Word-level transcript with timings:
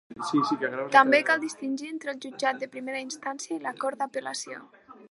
També 0.95 1.19
cal 1.27 1.43
distingir 1.43 1.91
entre 1.91 2.11
el 2.15 2.19
Jutjat 2.25 2.65
de 2.65 2.71
Primera 2.77 3.07
Instància 3.09 3.57
i 3.57 3.63
la 3.69 3.77
Cort 3.85 4.03
d'Apel·lació. 4.03 4.65